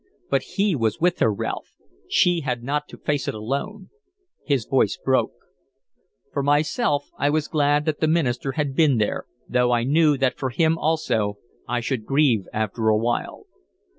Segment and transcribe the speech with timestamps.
[0.31, 1.73] But he was with her, Ralph;
[2.09, 3.91] she had not to face it alone"
[4.43, 5.31] His voice broke.
[6.33, 10.39] For myself, I was glad that the minister had been there, though I knew that
[10.39, 11.37] for him also
[11.67, 13.45] I should grieve after a while.